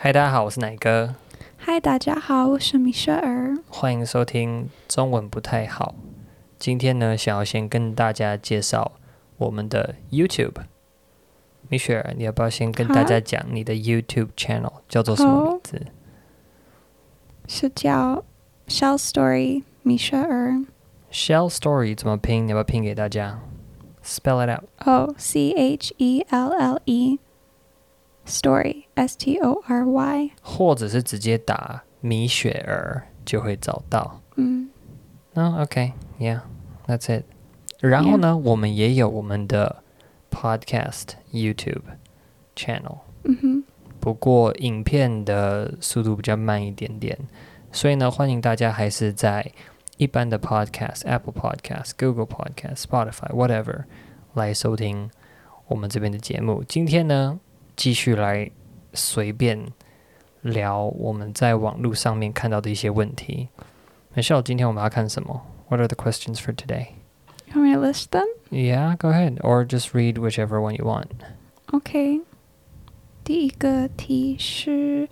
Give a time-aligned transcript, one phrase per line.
[0.00, 1.16] 嗨，大家好，我是奶哥，
[1.56, 3.58] 嗨，大家好，我是米雪儿。
[3.68, 5.92] 欢迎收听中文不太好。
[6.56, 8.92] 今天呢，想要先跟大家介绍
[9.38, 10.54] 我们的 YouTube。
[11.68, 15.86] 米雪儿，你要不要先跟大家讲你的 YouTube channel 叫做什么名字？
[17.48, 18.22] 是叫
[18.68, 20.64] Shell Story 米雪儿。
[21.10, 22.46] Shell Story 怎么拼？
[22.46, 23.40] 你要不要拼给大家
[24.04, 24.68] ？Spell it out。
[24.86, 27.18] 哦，C H E L L E
[28.28, 30.30] Story S T O R Y。
[30.42, 34.20] 或者是直接打米雪儿就会找到。
[34.36, 34.68] 嗯
[35.32, 37.24] 那、OK，Yeah，that's it。
[37.80, 39.82] 然后呢我们也有我们的
[40.30, 41.82] Podcast YouTube
[42.56, 42.98] channel。
[43.24, 43.64] 嗯哼，
[44.00, 47.18] 不过影片的速度比较慢一点点，
[47.72, 49.52] 所以呢，欢迎大家还是在
[49.96, 53.84] 一般的 Podcast、Apple Podcast、Google Podcast、Spotify whatever
[54.34, 55.10] 来收听
[55.66, 56.64] 我们这边的节目。
[56.66, 57.38] 今天呢，
[57.77, 58.49] 继续来
[58.93, 59.67] 随便
[60.41, 63.49] 聊我们在网络上面看到的一些问题。
[64.15, 65.41] Michelle，今天我们要看什么？
[65.69, 66.89] What are the questions for today?
[67.47, 68.25] You want me to list them?
[68.51, 71.07] Yeah, go ahead, or just read whichever one you want.
[71.71, 72.21] Okay.
[73.23, 75.07] 第一个题是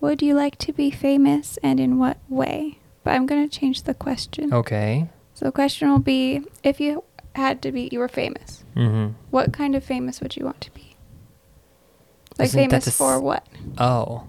[0.00, 2.76] Would you like to be famous and in what way?
[3.04, 4.50] But I'm going to change the question.
[4.50, 5.08] Okay.
[5.34, 8.60] So the question will be if you had to be you were famous.
[8.74, 9.14] 嗯哼。
[9.30, 10.93] What kind of famous would you want to be?
[12.36, 13.42] Like Isn't that famous the s- for what?
[13.76, 14.22] Oh,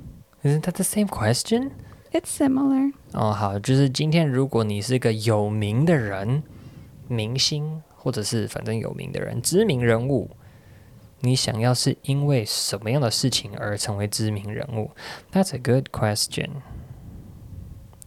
[0.44, 1.72] isn't that the same question?
[2.12, 2.94] It's similar.
[3.14, 6.44] 哦，好，就是今天如果你是个有名的人，
[7.08, 10.32] 明星，或者是反正有名的人，知名人物，
[11.22, 14.92] 你想要是因为什么样的事情而成为知名人物？
[15.32, 16.50] That's a good question。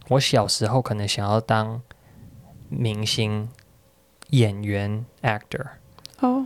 [0.09, 1.81] 我小时候可能想要当
[2.69, 3.49] 明星、
[4.29, 5.67] 演员 （actor），
[6.21, 6.45] Oh.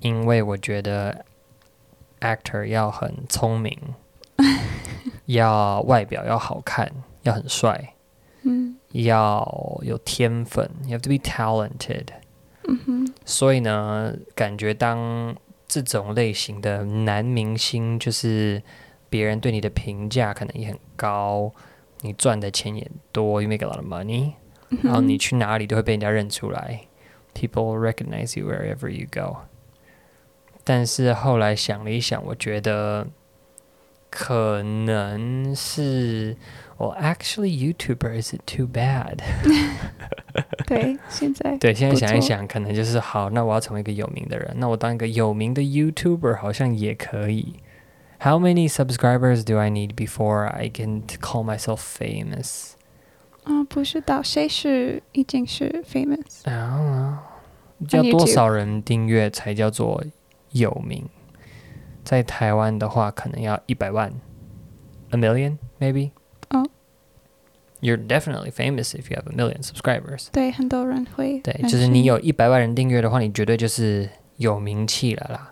[0.00, 1.26] 因为我觉得
[2.21, 3.77] actor 要很聪明，
[5.25, 6.91] 要外表要好看，
[7.23, 7.95] 要很帅
[8.41, 8.75] ，Mm.
[8.91, 12.05] 要有天分，you have to be talented。
[12.63, 15.35] hmm 所以呢，感觉当
[15.67, 18.61] 这种类型的男明星，就是
[19.09, 21.51] 别人对你的评价可能也很高，
[22.01, 24.33] 你赚的钱也多，you make a lot of money，、
[24.83, 26.81] 然后你去哪里都会被人家认出来
[27.33, 29.37] ，people recognize you wherever you go。
[30.69, 33.07] 但是后来想了一想，我觉得
[34.11, 36.37] 可能是
[36.77, 39.17] 我、well, actually YouTuber isn't too bad。
[40.67, 47.55] 对，现在对，现在想一想，可能就是好，那我要成为一个有名的人，那我当一个有名的 YouTuber 好像也可以。
[48.19, 52.73] How many subscribers do I need before I can call myself famous?
[53.43, 56.47] 啊，不知道谁是已经是 famous。
[56.47, 57.23] 啊，
[57.89, 60.03] 要多少人订阅才叫做
[60.51, 61.07] 有名？
[62.03, 64.11] 在台湾的话，可能要一百万
[65.11, 66.11] ，a million maybe.
[66.49, 66.65] 哦
[67.81, 70.27] You're definitely famous if you have a million subscribers.
[70.31, 75.51] 对，很多人会对，就是你有一百万人订阅的话，你绝对就是有名气了啦。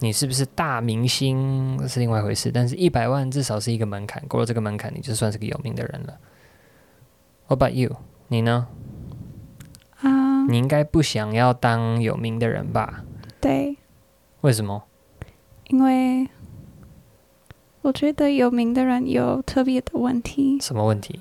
[0.00, 6.18] 你是不是大明星是另外一回事，但是一百万至少是一个门槛，过了这个门槛，你就算是个有名的人了。
[7.46, 7.96] What about you？
[8.28, 8.66] 你呢？
[10.00, 13.04] 啊，你应该不想要当有名的人吧？
[13.40, 13.76] 对，
[14.43, 14.83] 为什么？
[15.67, 16.27] 因为
[17.81, 21.19] 我觉得有名的人有特别的问题，什么问题？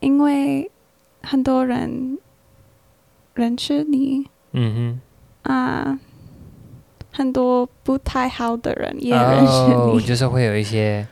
[0.00, 0.70] 因为
[1.22, 2.18] 很多人
[3.34, 5.00] 认识你嗯
[5.42, 5.98] 啊，
[7.12, 11.06] 很多不太好的人也哼，认识哦，你就是会有一些，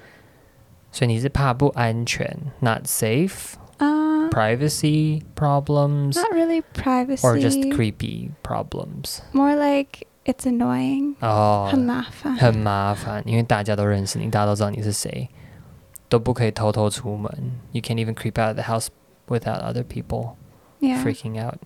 [0.90, 4.28] 所以你是怕不安全，not safe, 啊。
[4.30, 9.20] privacy problems, Not really privacy, or just creepy problems？
[9.32, 12.36] more like it's annoying，、哦，很麻烦。
[12.36, 15.28] 很麻烦，因为大家都认识你，大家都知道你是谁，
[16.08, 17.30] 都不可以偷偷出门。
[17.72, 18.88] You can't even creep out of the house
[19.26, 20.36] without other people
[20.80, 21.58] yeah, freaking out.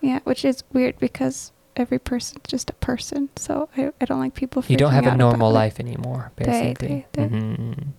[0.00, 4.34] yeah, which is weird because every person's just a person, so I I don't like
[4.34, 4.62] people.
[4.66, 5.58] You don't freaking have a out normal about it.
[5.58, 6.74] life anymore, 对 basically.
[6.76, 7.92] 对对嗯哼嗯哼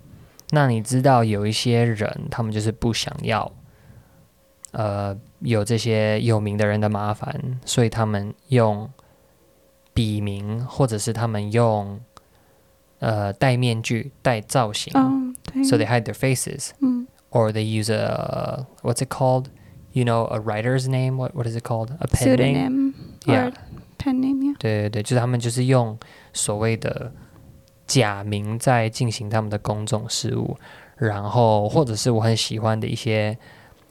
[0.52, 3.52] 那你知道有一些人，他们就是不想要，
[4.72, 8.88] 呃，有这些有名的人的麻烦，所以他们用
[9.99, 11.99] 笔名，或者是他们用
[13.01, 14.93] 呃戴面具、戴造型。
[15.65, 19.47] so they hide their faces 嗯 or they use a what's it called
[19.93, 22.95] you know a writer's name what what is it called a pen name pseudonym
[23.27, 23.53] Yeah.
[23.99, 24.57] pen name, yeah.
[24.59, 25.99] 对对对就是他们就是用
[26.33, 27.13] 所谓的
[27.89, 30.57] 假名在进行他们的公众事务
[30.97, 33.37] 然后或者是我很喜欢的一些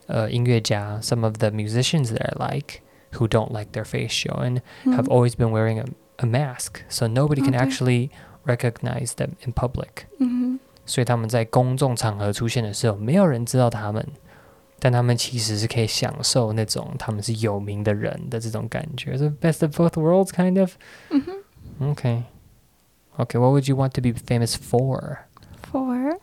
[0.06, 2.80] 呃音乐家 some of the musicians that I like
[3.17, 5.87] who don't like their face shown have 嗯 always been wearing a,
[6.19, 7.59] a mask so nobody can Okay.
[7.65, 8.11] actually
[8.47, 14.05] recognize them in public 嗯 所以他们在公众场合出现的时候，没有人知道他们，
[14.81, 19.17] 但他们其实是可以享受那种他们是有名的人的这种感觉。
[19.17, 20.73] So best of both worlds, kind of.
[21.11, 22.23] 嗯哼 Okay.
[23.17, 25.19] Okay, what would you want to be famous for?
[25.71, 26.19] ，for，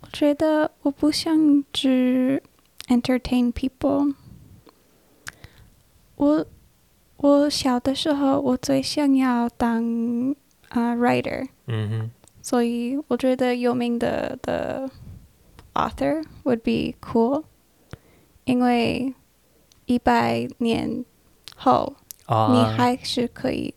[0.00, 2.42] 我觉得我不想只
[2.88, 4.14] entertain people。
[6.18, 6.46] 我
[7.16, 10.34] 我小的时候，我最想要当
[10.68, 12.10] 啊、writer，嗯哼，
[12.42, 14.88] 所以我觉得有名的的
[15.74, 17.44] author would be cool，
[18.44, 19.14] 因为
[19.86, 21.04] 一百年
[21.56, 21.94] 后
[22.26, 23.72] 啊，你还是可以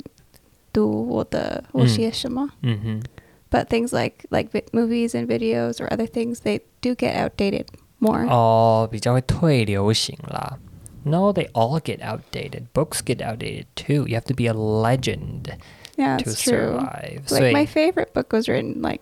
[0.73, 2.49] 读我的我嗯写什么。
[2.61, 3.03] 嗯哼，
[3.49, 7.65] But things like like vi- movies and videos or other things, they do get outdated
[7.99, 8.27] more.
[8.27, 10.57] 哦，比较会退流行啦。
[11.03, 12.73] No, they all get outdated.
[12.73, 14.05] Books get outdated too.
[14.07, 15.55] You have to be a legend
[15.97, 16.77] yeah, to it's true.
[16.77, 17.23] survive.
[17.29, 18.99] Like 所以 my favorite book was written like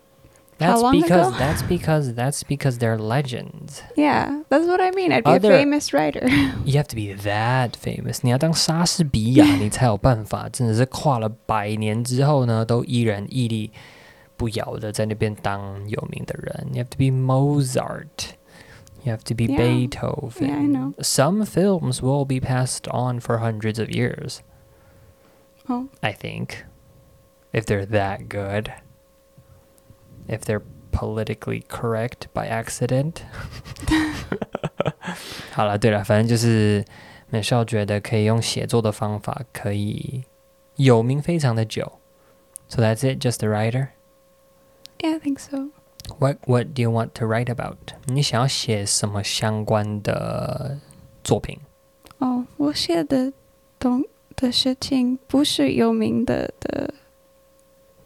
[0.58, 1.36] that's how long because ago?
[1.38, 3.82] that's because that's because they're legends.
[3.96, 5.12] yeah, that's what I mean.
[5.12, 6.26] I'd be Other- a famous writer.
[6.64, 8.20] You have to be that famous.
[8.22, 10.48] 你要当莎士比亚，你才有办法。
[10.48, 13.70] 真的是跨了百年之后呢，都依然屹立
[14.36, 16.68] 不摇的在那边当有名的人。
[16.72, 18.30] You have to be Mozart.
[19.04, 19.56] You have to be Yeah.
[19.58, 20.48] Beethoven.
[20.48, 20.94] Yeah, I know.
[21.00, 24.42] Some films will be passed on for hundreds of years.
[25.68, 26.64] oh, I think.
[27.52, 28.72] If they're that good.
[30.28, 33.22] If they're politically correct by accident.
[35.52, 36.84] 好了，对了，反正就是
[37.30, 40.24] 美少觉得可以用写作的方法可以
[40.76, 42.00] 有名非常的久。
[42.68, 43.90] So that's it, just a writer.
[44.98, 45.70] yeah, I think so.
[46.18, 47.76] What What do you want to write about?
[48.06, 50.78] 你想要写什么相关的
[51.24, 51.58] 作品？
[52.18, 53.32] Oh, 我写的
[53.78, 54.04] 东
[54.36, 56.94] 的事情不是有名的的。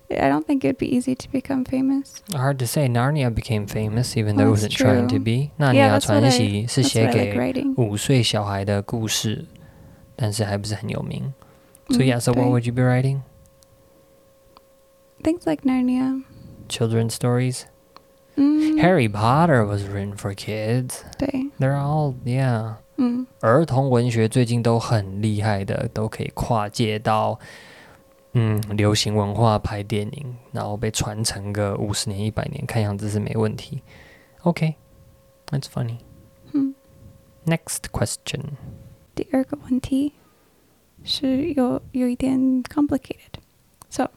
[0.08, 2.16] I don't think it'd be easy to become famous.
[2.32, 2.88] Hard to say.
[2.88, 5.22] Narnia became famous, even though it That's wasn't trying to true.
[5.24, 5.50] be.
[5.56, 7.74] 纳 Yeah, 尼亚 that's what 传 I- 奇是 That's 写 what I like 给 writing.
[7.80, 9.46] 五岁小孩的故事，
[10.16, 11.32] 但是还不是很有名。
[11.90, 13.20] So 嗯 yeah, so what 对 would you be writing?
[15.22, 16.24] Things like Narnia.
[16.68, 17.62] Children's stories.
[18.36, 21.00] 嗯 Harry Potter was written for kids.
[21.18, 22.76] 对， They're all yeah.
[22.96, 27.38] 嗯儿童文学最近都很厉害的，都可以跨界到
[28.32, 33.82] 嗯流行文化拍电影，然后被传承个五十年、一百年，看样子是没问题。
[34.42, 34.74] Okay,
[35.46, 35.98] that's funny.
[36.52, 36.74] 嗯。
[37.46, 38.42] Next question.
[39.14, 40.12] 第二个问题
[41.02, 43.40] 是有有一点 complicated.
[43.88, 44.10] So,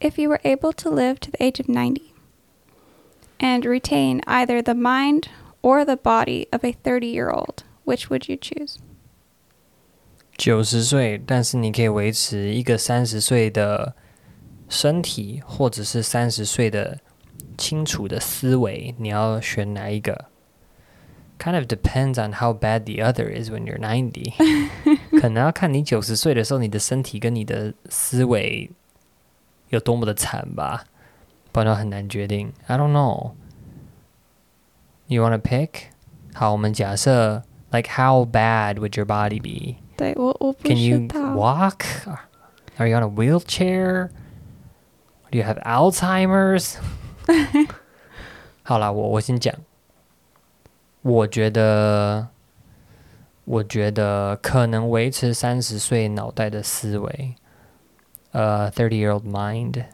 [0.00, 2.00] if you were able to live to the age of 90
[3.38, 5.28] and retain either the mind
[5.62, 8.76] or the body of a 30-year-old, which would you choose?
[10.36, 13.94] 九十岁，但是你可以维持一个三十岁的
[14.68, 16.98] 身体，或者是三十岁的
[17.58, 20.26] 清楚的思维，你要选哪一个？
[21.38, 24.32] Kind of depends on how bad the other is when you're ninety
[25.20, 28.70] 。可能要看你九十岁的时候，你的身体跟你的思维
[29.70, 30.84] 有多么的惨吧，
[31.54, 32.52] 不然很难决定。
[32.66, 33.32] I don't know.
[35.06, 35.88] You wanna pick？
[36.34, 39.76] 好，我们假设，like how bad would your body be？
[39.96, 41.34] 对，我我不 Can 知 you 道。
[41.34, 41.84] walk?
[42.76, 44.08] Are you on a wheelchair?
[45.30, 46.76] Do you have Alzheimer's?
[48.62, 49.54] 好啦，我我先讲。
[51.02, 52.28] 我觉得，
[53.44, 57.34] 我觉得可能维持三十岁脑袋的思维，
[58.32, 59.84] 呃、t h i r t y year old mind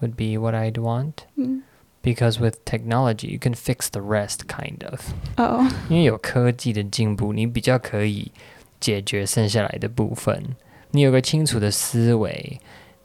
[0.00, 1.62] would be what I'd want 嗯
[2.02, 5.00] because with technology you can fix the rest, kind of.
[5.36, 8.30] 哦，因为有科技的进步，你比较可以
[8.78, 10.56] 解决剩下来的部分。
[10.92, 12.60] 你有个清楚的思维，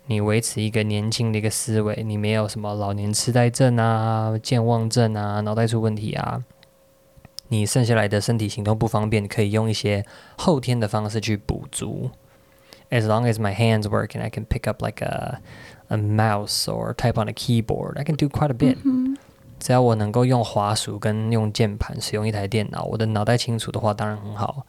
[0.06, 6.44] 你维持一个年轻的一个思维，你没有什么老年痴呆症啊、健忘症啊、脑袋出问题啊。
[7.48, 10.06] 你剩下来的身体行动不方便，可以用一些
[10.38, 12.12] 后天的方式去补足。
[12.92, 15.40] As long as my hands work and I can pick up like a
[15.90, 18.78] a mouse or type on a keyboard, I can do quite a bit.
[18.84, 19.18] 嗯
[19.60, 24.66] 只要我能够用滑鼠跟用键盘使用一台电脑，我的脑袋清楚的话，当然很好。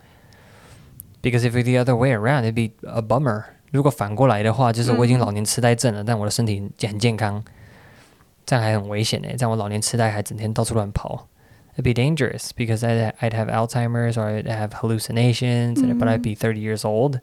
[1.23, 3.45] Because if it's the other way around, it'd be a bummer.
[3.71, 7.43] 如果反过来的话，就是我已经嗯老年痴呆症了，但我的身体很健康，
[8.45, 9.29] 这样还很危险呢。
[9.31, 11.27] 这样我老年痴呆还整天到处乱跑，
[11.75, 16.35] it'd be dangerous because I'd I'd have Alzheimer's or I'd have hallucinations, and but I'd be
[16.35, 17.21] 30 years old.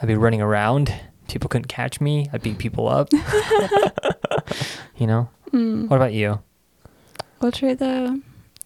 [0.00, 0.88] I'd be running around.
[1.30, 2.28] People couldn't catch me.
[2.32, 3.08] I'd beat people up.
[4.96, 5.28] you know.
[5.52, 6.38] 嗯， What about you?
[7.38, 8.08] 我觉得，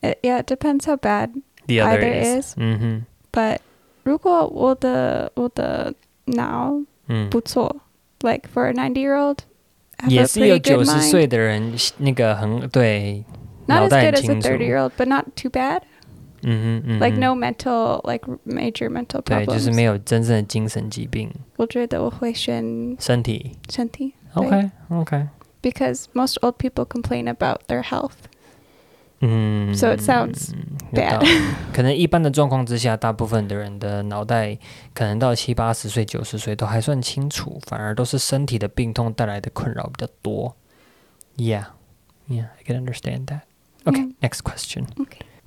[0.03, 1.31] it, yeah, it depends how bad.
[1.67, 2.55] The other Either is.
[2.57, 3.59] 嗯哼， But
[4.03, 5.95] 如果我的我的
[6.27, 6.75] 脑
[7.09, 7.81] 嗯不错，
[8.21, 9.39] like for a 90 year old,
[9.99, 11.11] have 也 a 是有 pretty 九 good 十 mind.
[11.11, 13.25] 岁的人，那个很对，
[13.67, 14.49] Not 脑 as 袋 good 很 as a 清楚。
[14.49, 15.83] 30 year old, but not too bad.
[16.45, 19.93] 嗯哼嗯哼 Like no mental, like major mental 对，就是没 problems.
[19.93, 23.53] 有真正的精神疾病，我觉得我会选身体。
[23.69, 24.15] 身体。
[24.35, 25.29] 对 OK OK，
[25.61, 28.13] Because most old people complain about their health.
[29.23, 30.53] 嗯 So it sounds
[30.93, 31.11] 有 bad.
[31.13, 31.29] 道理
[31.75, 34.57] 可能一般的状况之下，大部分的人的脑袋
[34.95, 40.57] 可能到七八十岁、九十岁都还算清楚，反而都是身体的病痛带来的困扰比较多。
[41.37, 41.65] Yeah,
[42.29, 43.41] yeah, I can understand that.
[43.85, 44.13] Okay, Yeah.
[44.23, 44.87] next question.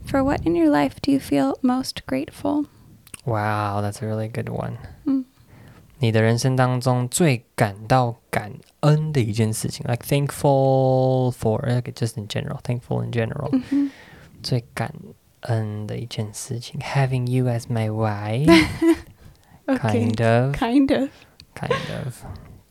[0.08, 2.66] For what in your life do you feel most grateful?
[3.26, 4.78] Wow, that's a really good one.
[5.06, 5.26] 嗯
[6.00, 8.52] 你的人生当中最感到感
[8.82, 13.90] 恩的一件事情，like thankful for, like just in general, thankful in general，、 Mhm.
[14.42, 14.94] 最感
[15.42, 18.50] 恩的一件事情，having you as my wife,
[19.68, 19.80] Okay.
[19.80, 21.10] kind of, Kind of.
[21.56, 22.26] kind of.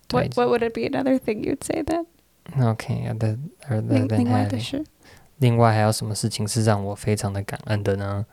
[0.08, 2.04] 对 What What would it be another thing you'd say then?
[2.58, 3.38] Okay, other
[3.70, 4.84] other 另 than 另外的 having.
[5.39, 8.25] 是另外还有什么事情是让我非常的感恩的呢？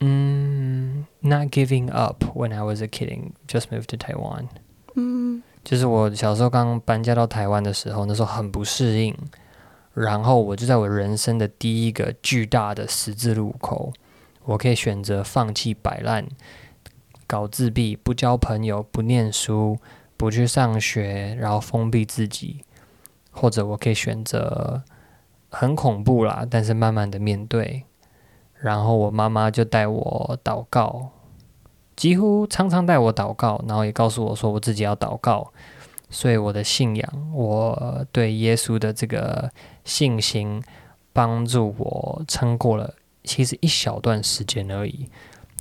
[0.00, 4.46] 嗯，not giving up when I was a kid and just moved to Taiwan。
[4.94, 9.14] 嗯就是我小时候刚搬家到台湾的时候，那时候很不适应，
[9.92, 13.92] 然后我就在我人生的第一个巨大的十字路口，
[14.44, 16.26] 我可以选择放弃摆烂，
[17.26, 19.78] 搞自闭，不交朋友，不念书，
[20.16, 22.64] 不去上学，然后封闭自己，
[23.30, 24.82] 或者我可以选择
[25.50, 27.84] 很恐怖啦，但是慢慢的面对，
[28.60, 31.08] 然后我妈妈就带我祷告，
[31.96, 35.50] 几乎常常带我祷告，然后也告诉我说我自己要祷告，
[36.10, 39.50] 所以我的信仰，我对耶稣的这个
[39.84, 40.62] 信心，
[41.12, 45.08] 帮助我撑过了其实一小段时间而已，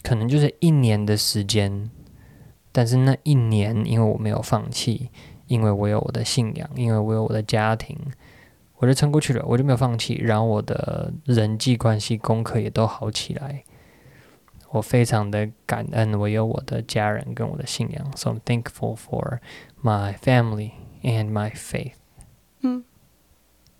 [0.04, 1.90] 可能就是一年的时间，
[2.72, 5.10] 但是那一年因为我没有放弃，
[5.48, 7.98] 因为我有我的信仰，因为我有我的家庭。
[8.78, 13.64] 我就撑过去了，我就没有放弃，然后我的人际关系、功课也都好起来。
[14.70, 19.40] 我非常的感恩，我有我的家人跟我的信仰，so I'm thankful for
[19.82, 20.72] my family
[21.04, 21.94] and my faith.
[22.62, 22.84] 嗯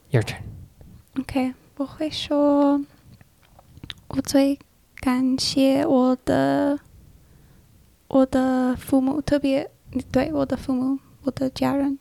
[0.10, 0.44] Your turn.
[1.20, 2.82] OK，我会说，
[4.08, 4.58] 我最
[4.96, 6.80] 感谢我的
[8.08, 9.70] 我的父母，特别
[10.12, 12.00] 对我的父母，我的家人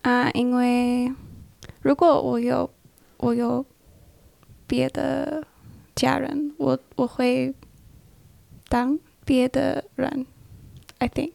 [0.00, 1.12] 啊，因为
[1.80, 2.70] 如果我有
[3.18, 3.64] 我有
[4.66, 5.44] 别的
[5.94, 7.54] 家人，我我会
[8.68, 10.26] 当别的人
[10.98, 11.32] ，I think。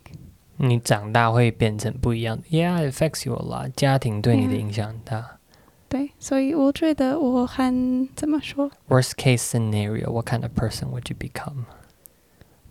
[0.58, 3.72] 你长大会变成不一样的，Yeah, it affects you a lot.
[3.76, 5.40] 家庭对你的.影响很大。
[5.90, 11.16] 对，所以我觉得我很怎么说 Worst case scenario, what kind of person would you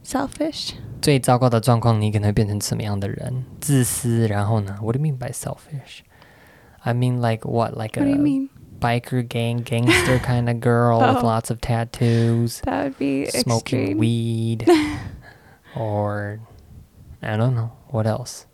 [0.05, 0.73] become?，selfish。
[1.03, 3.45] 最糟糕的状况，你可能会变成什么样的人？
[3.61, 6.01] 自私，然后呢？What do you mean by selfish?
[6.86, 7.76] I mean like what?
[7.78, 8.50] Like What do you a mean?
[8.80, 11.26] biker gang, gangster kind of girl with Oh.
[11.26, 13.98] lots of tattoos, That would be smoking extreme.
[13.98, 14.66] weed,
[15.76, 16.40] or
[17.22, 18.46] I don't know what else.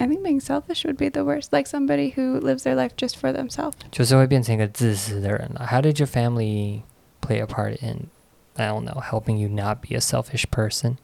[0.00, 1.52] I think being selfish would be the worst.
[1.52, 3.74] Like somebody who lives their life just for themselves.
[3.90, 5.66] 就是会变成一个自私的人了。
[5.66, 6.82] How did your family
[7.20, 8.08] play a part in,
[8.54, 10.96] I don't know, helping you not be a selfish person?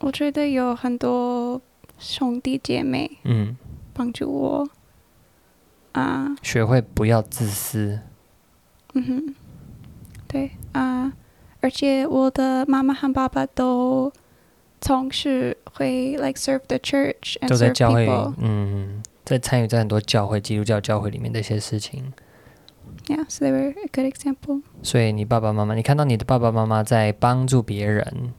[0.00, 1.60] 我觉得有很多
[1.98, 3.56] 兄弟姐妹嗯，
[3.97, 4.69] 帮助我。
[5.93, 7.99] 啊、学会不要自私。
[8.93, 9.35] 嗯哼，
[10.27, 11.11] 对啊、
[11.59, 14.11] 而且我的妈妈和爸爸都
[14.79, 22.13] 从事会 like serve the church and 都在教会嗯，在参与在很多教会、基督教教会里面的一些事情。
[23.07, 24.61] Yeah, so they were a good example.
[24.83, 28.33] 所以你爸爸妈妈，你看到你的爸爸妈妈在帮助别人，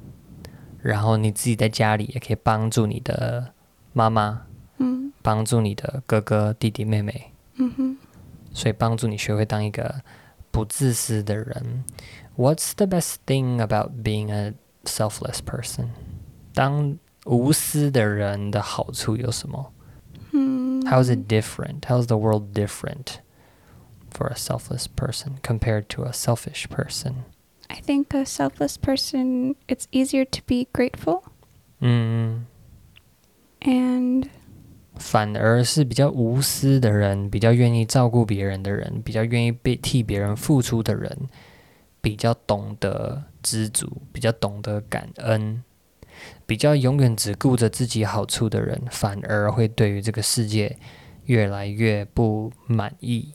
[0.80, 3.54] 然后你自己在家里也可以帮助你的
[3.92, 4.42] 妈妈，
[4.77, 7.97] 嗯帮助你的哥哥、弟弟、妹妹，嗯哼，
[8.53, 10.01] 所以帮助你学会当一个
[10.51, 11.83] 不自私的人。
[12.35, 15.89] What's the best thing about being a selfless person？
[16.53, 19.71] 当无私的人的好处有什么
[20.31, 20.81] 嗯？
[20.85, 21.85] How is it different?
[21.87, 23.19] How is the world different
[24.11, 27.23] for a selfless person compared to a selfish person?
[27.69, 31.23] I think a selfless person, it's easier to be grateful
[31.79, 32.45] 嗯，
[33.61, 34.27] and
[34.98, 41.28] 反而是比较无私的人，比较愿意照顾别人的人，比较愿意被替别人付出的人，
[42.00, 45.62] 比较懂得知足，比较懂得感恩，
[46.46, 50.76] 比较永远只顾着自己好处的人，反而会对于这个世界
[51.24, 53.32] 越来越不满意，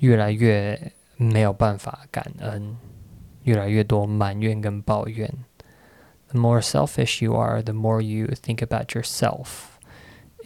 [0.00, 2.76] 越来越没有办法感恩，
[3.44, 5.32] 越来越多埋怨跟抱怨。
[6.30, 9.77] The more selfish you are, the more you think about yourself.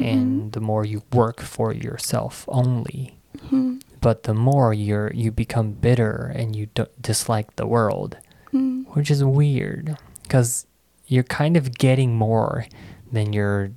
[0.01, 3.13] and the more you work for yourself only.
[3.51, 8.17] 嗯 But the more you're you become bitter and you d- dislike the world,
[8.51, 10.65] 嗯 which is weird because
[11.07, 12.65] you're kind of getting more
[13.11, 13.71] than you're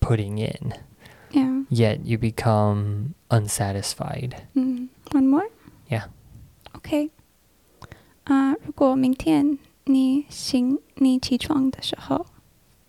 [0.00, 0.74] putting in,
[1.32, 4.34] ，Yeah， yet you become unsatisfied.
[4.54, 5.48] 嗯，One more。
[5.88, 6.08] Yeah.
[6.74, 7.10] OK。
[8.24, 12.26] 啊、如果明天你醒你起床的时候，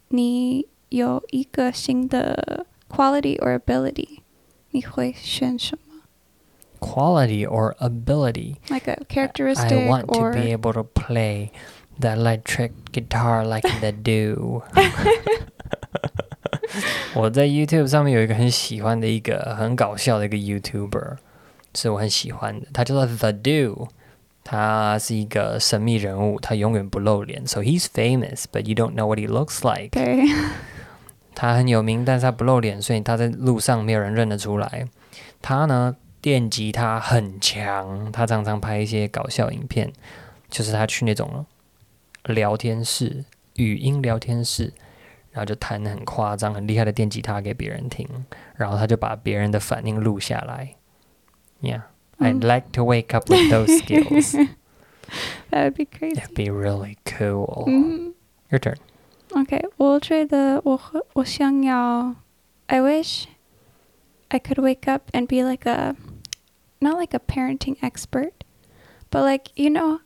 [0.10, 4.19] 你有一个新的 quality or ability.
[4.71, 6.03] 你会选什么?
[6.81, 8.57] Quality or ability.
[8.69, 9.73] Like a characteristic.
[9.73, 11.51] I want to be able to play
[11.99, 14.63] the electric guitar like the Dooo.
[17.15, 21.17] 我在 YouTube 上面有一个很喜欢的一个很搞笑的一个 YouTuber，
[21.75, 23.89] 是我很喜欢的，他叫做 The Dooo，
[24.45, 29.91] 他是一个神秘人物，他永远不露脸，so he's famous，but you don't know what he looks like。
[29.91, 30.25] 对。
[31.41, 34.87] 他很有名，但是他不露脸，所以他在路上没有人认得出来。
[35.41, 39.91] 他呢，电吉他很强，他常常拍一些搞笑影片，
[40.51, 41.47] 就是他去那种
[42.25, 44.71] 聊天室、语音聊天室，
[45.33, 48.07] 然后就弹很夸张、很厉害的电吉他给别人听，
[48.57, 50.75] 然后他就把别人的反应录下来。
[51.63, 51.85] Yeah,
[52.19, 54.37] I'd 嗯 like to wake up with those skills.
[55.51, 56.21] That would be crazy.
[56.21, 57.65] It'd be really cool.
[57.67, 58.13] 嗯
[58.51, 58.77] Your turn.
[59.32, 62.16] ，OK，我觉得我和我想要，
[62.68, 63.26] I wish
[64.30, 65.96] I could wake up and be like a,
[66.80, 68.34] not like a parenting expert,
[69.12, 70.00] but like you know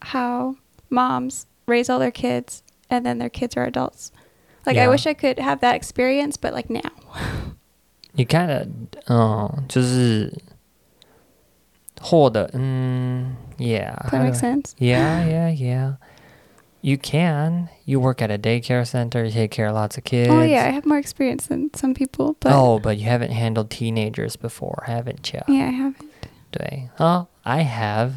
[0.00, 0.56] how
[0.90, 4.10] moms raise all their kids and then their kids are adults.
[4.66, 4.88] Like I Yeah.
[4.90, 6.80] wish I could have that experience, but like now.
[8.16, 8.68] You kind of，
[9.08, 10.32] 嗯，就是
[12.00, 13.94] 获得，嗯，Yeah.
[13.96, 14.74] Does how that make do I- sense?
[14.78, 15.94] Yeah, yeah, yeah.
[16.80, 17.70] You can.
[17.86, 19.24] You work at a daycare center.
[19.24, 20.30] You take care of lots of kids.
[20.30, 23.70] Oh yeah, I have more experience than some people, but oh, but you haven't handled
[23.70, 25.40] teenagers before, haven't you?
[25.48, 26.08] yeah, I haven't.
[26.50, 28.10] 对啊、i have.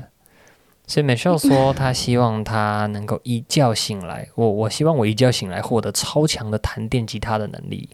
[0.85, 4.27] 所以 Michelle 说，她希望她能够一觉醒来。
[4.35, 7.89] 我我希望我一觉醒来获得超强的弹电吉他的能力。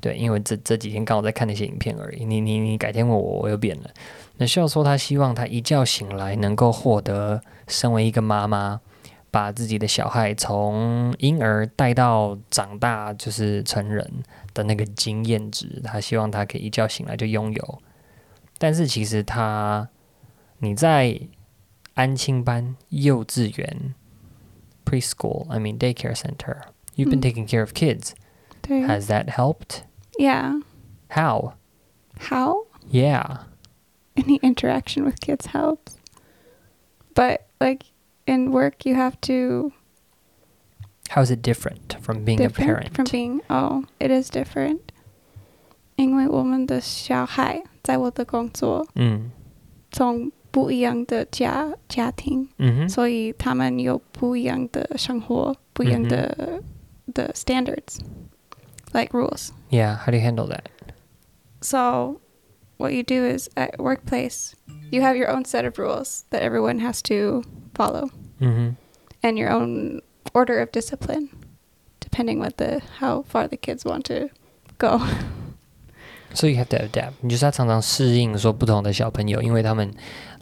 [0.00, 2.24] 对，因为这这几天刚好在看那些影片而已。
[2.24, 3.90] 你你你改天问我，我又变了。
[4.38, 8.80] Michelle 说，她希望她一觉醒来能够获得身为一个妈妈，
[9.35, 14.09] 把自己的小孩从婴儿带到长大就是成人
[14.53, 15.81] 的那个经验值。
[15.83, 17.81] 他希望他可以一觉醒来就拥有。
[18.57, 19.89] 但是其实他
[20.59, 21.19] 你在
[21.95, 23.93] 安亲班、幼稚园
[24.85, 28.11] （preschool），I mean daycare center，you've been 嗯 taking care of kids.
[28.61, 29.81] 对 Has that helped?
[30.17, 30.61] Yeah.
[31.09, 31.55] How?
[32.17, 32.67] How?
[32.89, 33.39] Yeah.
[34.15, 35.97] any interaction with kids helps.
[37.13, 37.83] But like
[38.26, 39.72] in work, you have to
[41.10, 42.94] How is it different from being a different parent?
[42.94, 43.40] from being.
[43.50, 44.80] Oh, it is different.
[45.96, 49.30] 因为我们的小孩在我的工作嗯
[49.90, 56.62] 从不一样的家家庭，嗯哼所以他们有不一样的生活，不一样的、
[57.12, 57.98] 的 standards,
[58.92, 59.50] like rules.
[59.70, 59.96] Yeah.
[59.98, 60.64] How do you handle that?
[61.60, 62.20] So,
[62.78, 64.54] what you do is at workplace,
[64.90, 67.42] you have your own set of rules that everyone has to
[67.74, 68.76] follow, 嗯
[69.22, 70.00] 哼 and your own
[70.32, 71.28] order of discipline,
[72.00, 74.30] depending what the how far the kids want to
[74.78, 75.00] go.
[76.32, 77.14] So you have to adapt.
[77.20, 79.92] 你就是要常常适应说不同的小朋友，因为他们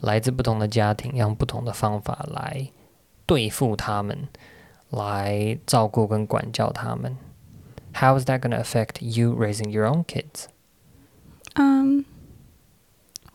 [0.01, 2.71] 来自不同的家庭，用不同的方法来
[3.27, 4.29] 对付他们，
[4.91, 7.17] 来照顾跟管教他们。
[7.95, 10.47] How is that going to affect you raising your own kids?
[11.57, 12.05] Um,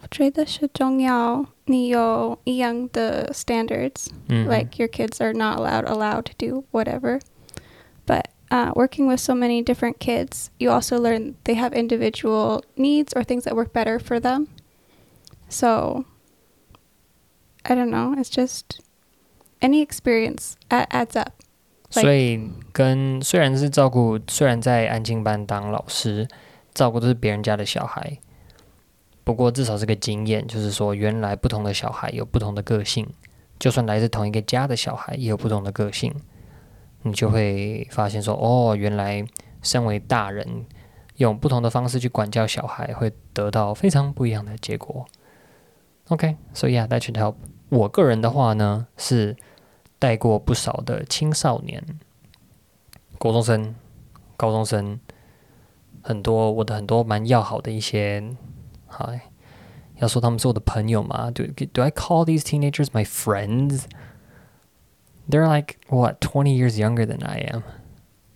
[0.01, 4.07] 我觉得是重要，你有一样的 standards.
[4.27, 7.19] 嗯哼 like your kids are not allowed allowed to do whatever
[8.05, 13.13] but uh, working with so many different kids you also learn they have individual needs
[13.15, 14.47] or things that work better for them
[15.47, 16.03] so
[17.63, 18.81] i don't know it's just
[19.61, 21.31] any experience a- adds up
[21.89, 26.27] 所以跟虽然是照顾，虽然在安静班当老师，
[26.73, 28.19] 照顾的是别人家的小孩，
[29.28, 33.06] 不过至少是个经验，就是说原来不同的小孩有不同的个性，
[33.58, 36.14] 就算来自同一个家的小孩也有不同的个性，
[37.02, 39.22] 你就会发现说，哦，原来
[39.60, 40.64] 身为大人
[41.16, 45.04] 用不同的方式去管教小孩，会得到非常不一样的结果。
[46.08, 47.34] OK，so、yeah, that should help。
[47.68, 49.36] 我个人的话呢是。
[50.00, 51.84] 带过不少的青少年、
[53.18, 53.74] 国中生、
[54.36, 55.00] 高中生，
[56.02, 58.22] 很多我的很多蛮要好的一些，
[58.87, 59.21] 嗨，
[59.95, 61.31] 要说他们是我的朋友吗？
[61.31, 63.85] Do do I call these teenagers my friends?
[65.29, 67.63] They're like what twenty years younger than I am.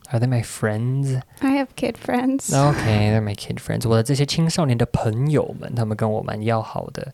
[0.10, 1.22] Are they my friends?
[1.42, 2.50] I have kid friends.
[2.54, 3.88] Okay, they're my kid friends.
[3.90, 7.14] 我的这些青少年的朋友们，他们跟我蛮要好的。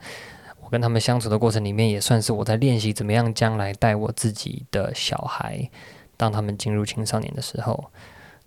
[0.61, 5.69] 我跟他们相处的过程里面，也算是我在练习怎么样将来带我自己的小孩，
[6.15, 7.85] 当他们进入青少年的时候。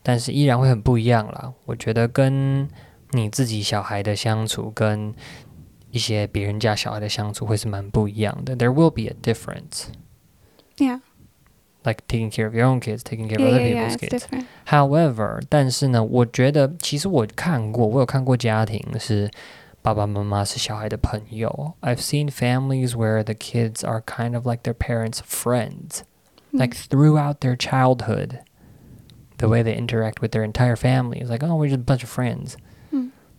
[0.04, 1.52] 但是依然会很不一样啦。
[1.64, 2.68] 我觉得跟
[3.12, 5.14] 你自己小孩的相处，跟
[5.90, 8.56] 一些别人家小孩的相处，会是蛮不一样的。
[8.56, 9.86] There will be a difference.
[10.76, 11.00] Yeah.
[11.84, 13.88] Like taking care of your own kids, taking care of Yeah, other yeah, yeah.
[13.88, 14.26] people's It's kids.
[14.26, 14.46] different.
[14.66, 19.30] However，但是呢，我觉得其实我看过，我有看过家庭是
[19.82, 21.74] 爸爸妈妈是小孩的朋友。
[21.80, 26.00] I've seen families where the kids are kind of like their parents' friends,
[26.50, 28.40] like throughout their childhood.
[29.38, 32.02] The way they interact with their entire family is like, oh, we're just a bunch
[32.02, 32.56] of friends.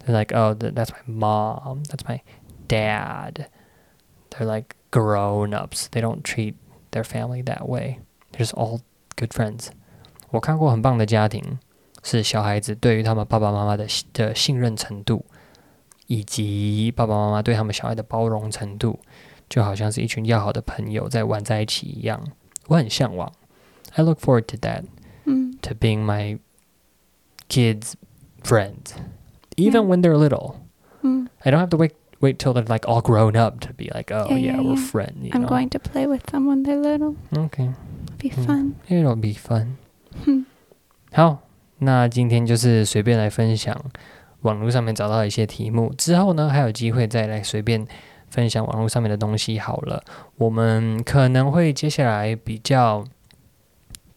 [0.01, 0.05] Mm.
[0.05, 2.21] They're like, oh, th- that's my mom, that's my
[2.67, 3.47] dad.
[4.29, 5.87] They're like grown ups.
[5.89, 6.55] They don't treat
[6.91, 7.99] their family that way.
[8.31, 8.81] They're just all
[9.15, 9.69] good friends.
[10.29, 11.59] 我看过很棒的家庭，
[12.03, 15.25] 是小孩子对于他们爸爸妈妈的的信任程度，
[16.07, 18.99] 以及爸爸妈妈对他们小孩的包容程度，
[19.49, 22.21] 就好像是一群要好的朋友在玩在一起一样。
[22.67, 23.31] 我很向往。
[23.95, 24.83] I look forward to that,
[25.25, 25.57] Mm.
[25.61, 26.39] to being my
[27.49, 27.93] kids'
[28.43, 28.77] friend,
[29.61, 29.87] even Yeah.
[29.89, 30.55] when they're little.
[31.03, 31.27] Mm.
[31.45, 34.11] I don't have to wait wait till they're like all grown up to be like,
[34.11, 34.89] oh Yeah, yeah, yeah, we're yeah.
[34.91, 35.17] friends.
[35.21, 35.49] You I'm know?
[35.49, 37.15] going to play with them when they're little.
[37.31, 37.69] Okay.
[38.17, 38.45] Be Mm.
[38.45, 38.73] fun.
[38.89, 39.75] It'll be fun.
[40.25, 40.45] 嗯
[41.13, 41.39] 好，
[41.79, 43.79] 那今天就是随便来分享
[44.41, 47.85] 网络上面找到的一些题目，之后呢还有机会再来随便
[48.29, 49.59] 分享网络上面的东西。
[49.59, 50.03] 好了，
[50.37, 53.03] 我们可能会接下来比较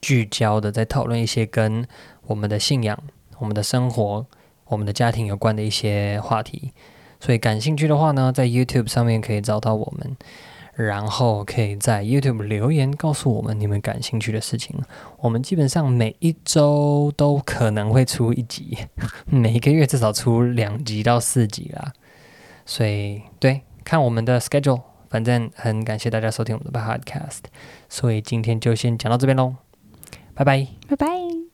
[0.01, 1.87] 聚焦的，在讨论一些跟
[2.27, 2.99] 我们的信仰、
[3.39, 4.27] 我们的生活、
[4.68, 6.72] 我们的家庭有关的一些话题。
[7.20, 10.16] 所以感兴趣的话呢，在 YouTube 上面可以找到我们，
[10.74, 14.76] 然后可以在 YouTube 留言告诉我们你们感兴趣的事情。
[15.20, 18.78] 我们基本上每一周都可能会出一集，
[19.26, 21.94] 每个月至少出两集到四集啦。
[22.66, 27.46] 所以对，看我们的 schedule，反正很感谢大家收听我们的 podcast。
[27.88, 29.56] 所以今天就先讲到这边喽，
[30.34, 30.68] 拜拜。
[30.90, 31.45] 拜拜